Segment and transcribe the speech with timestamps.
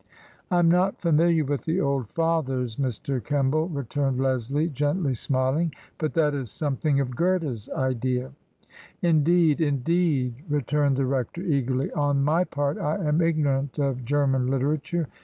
[0.49, 3.21] "I am not familiar with the old Fathers, Mr.
[3.23, 8.31] Kemball," returned Leslie, gently smiling;" but that is something of Goethe's idea.""
[9.03, 9.61] Indeed!
[9.61, 15.07] Indeed!" returned the rector, eagerly." On my part I am ignorant of German literature.